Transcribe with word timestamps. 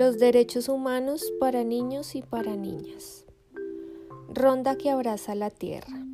Los 0.00 0.16
derechos 0.16 0.70
humanos 0.70 1.30
para 1.38 1.62
niños 1.62 2.14
y 2.14 2.22
para 2.22 2.56
niñas. 2.56 3.26
Ronda 4.32 4.78
que 4.78 4.88
abraza 4.88 5.34
la 5.34 5.50
tierra. 5.50 6.06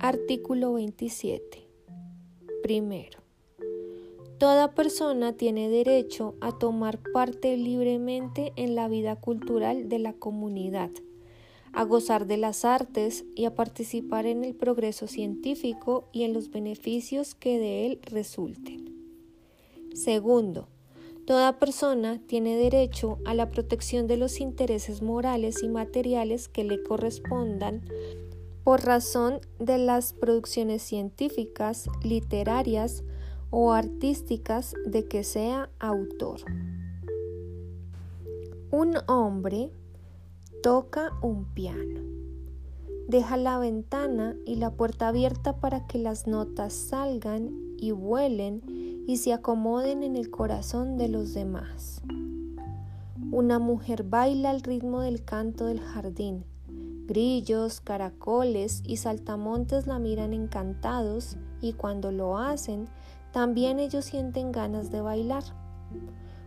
Artículo 0.00 0.72
27. 0.72 1.68
Primero. 2.62 3.18
Toda 4.38 4.74
persona 4.74 5.34
tiene 5.34 5.68
derecho 5.68 6.36
a 6.40 6.56
tomar 6.56 7.00
parte 7.12 7.54
libremente 7.58 8.54
en 8.56 8.74
la 8.74 8.88
vida 8.88 9.16
cultural 9.16 9.90
de 9.90 9.98
la 9.98 10.14
comunidad, 10.14 10.90
a 11.74 11.84
gozar 11.84 12.26
de 12.26 12.38
las 12.38 12.64
artes 12.64 13.26
y 13.34 13.44
a 13.44 13.54
participar 13.54 14.24
en 14.24 14.42
el 14.42 14.54
progreso 14.54 15.06
científico 15.06 16.08
y 16.12 16.22
en 16.22 16.32
los 16.32 16.50
beneficios 16.50 17.34
que 17.34 17.58
de 17.58 17.84
él 17.84 17.98
resulten. 18.04 18.90
Segundo, 19.92 20.68
toda 21.32 21.58
persona 21.58 22.20
tiene 22.26 22.58
derecho 22.58 23.16
a 23.24 23.32
la 23.32 23.48
protección 23.48 24.06
de 24.06 24.18
los 24.18 24.38
intereses 24.38 25.00
morales 25.00 25.62
y 25.62 25.68
materiales 25.70 26.46
que 26.46 26.62
le 26.62 26.82
correspondan 26.82 27.80
por 28.64 28.84
razón 28.84 29.40
de 29.58 29.78
las 29.78 30.12
producciones 30.12 30.82
científicas, 30.82 31.88
literarias, 32.02 33.02
o 33.48 33.72
artísticas 33.72 34.74
de 34.84 35.08
que 35.08 35.24
sea 35.24 35.70
autor. 35.78 36.42
Un 38.70 38.98
hombre 39.08 39.72
toca 40.62 41.12
un 41.22 41.46
piano. 41.54 42.02
Deja 43.08 43.38
la 43.38 43.58
ventana 43.58 44.36
y 44.44 44.56
la 44.56 44.72
puerta 44.72 45.08
abierta 45.08 45.56
para 45.56 45.86
que 45.86 45.96
las 45.96 46.26
notas 46.26 46.74
salgan 46.74 47.54
y 47.78 47.92
vuelen 47.92 48.81
y 49.06 49.16
se 49.16 49.32
acomoden 49.32 50.02
en 50.02 50.16
el 50.16 50.30
corazón 50.30 50.96
de 50.96 51.08
los 51.08 51.34
demás. 51.34 52.02
Una 53.30 53.58
mujer 53.58 54.04
baila 54.04 54.50
al 54.50 54.62
ritmo 54.62 55.00
del 55.00 55.24
canto 55.24 55.66
del 55.66 55.80
jardín. 55.80 56.44
Grillos, 57.06 57.80
caracoles 57.80 58.82
y 58.86 58.96
saltamontes 58.98 59.86
la 59.86 59.98
miran 59.98 60.32
encantados 60.32 61.36
y 61.60 61.72
cuando 61.72 62.12
lo 62.12 62.38
hacen 62.38 62.88
también 63.32 63.78
ellos 63.78 64.04
sienten 64.04 64.52
ganas 64.52 64.90
de 64.90 65.00
bailar. 65.00 65.42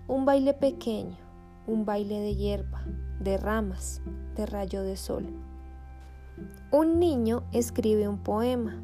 Un 0.07 0.25
baile 0.25 0.53
pequeño, 0.53 1.17
un 1.67 1.83
baile 1.83 2.19
de 2.19 2.35
hierba, 2.35 2.83
de 3.19 3.37
ramas, 3.37 4.01
de 4.35 4.45
rayo 4.45 4.83
de 4.83 4.95
sol. 4.95 5.25
Un 6.71 6.99
niño 6.99 7.43
escribe 7.51 8.07
un 8.07 8.19
poema, 8.19 8.81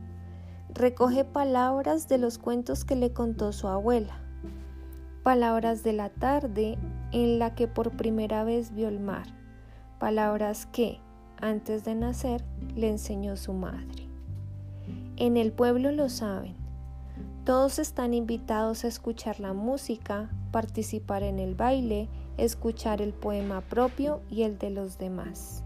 recoge 0.74 1.26
palabras 1.26 2.08
de 2.08 2.18
los 2.18 2.38
cuentos 2.38 2.86
que 2.86 2.96
le 2.96 3.12
contó 3.12 3.52
su 3.52 3.68
abuela, 3.68 4.20
palabras 5.24 5.84
de 5.84 5.94
la 5.94 6.10
tarde 6.10 6.78
en 7.12 7.40
la 7.40 7.56
que 7.56 7.68
por 7.68 7.92
primera 7.92 8.44
vez 8.44 8.74
vio 8.74 8.88
el 8.88 9.00
mar, 9.00 9.28
palabras 10.00 10.66
que, 10.66 11.00
antes 11.40 11.84
de 11.84 11.96
nacer, 11.96 12.44
le 12.76 12.90
enseñó 12.90 13.36
su 13.36 13.54
madre. 13.54 14.08
En 15.18 15.38
el 15.38 15.52
pueblo 15.52 15.92
lo 15.92 16.10
saben, 16.10 16.56
todos 17.44 17.80
están 17.80 18.14
invitados 18.14 18.84
a 18.84 18.88
escuchar 18.88 19.40
la 19.40 19.54
música, 19.54 20.30
participar 20.52 21.24
en 21.24 21.40
el 21.40 21.56
baile, 21.56 22.08
escuchar 22.38 23.02
el 23.02 23.14
poema 23.14 23.62
propio 23.62 24.22
y 24.30 24.44
el 24.44 24.58
de 24.58 24.70
los 24.70 24.98
demás. 24.98 25.64